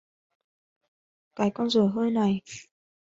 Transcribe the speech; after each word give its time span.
Cái 1.35 1.51
con 1.51 1.69
dở 1.69 1.87
hơi 1.87 2.11
này 2.11 2.41